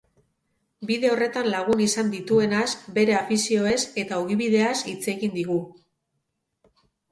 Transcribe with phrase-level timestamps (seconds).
[0.91, 2.65] Bide horretan lagun izan dituenaz,
[2.97, 3.75] bere afizioez
[4.07, 5.61] eta ogibideaz hitz egin digu.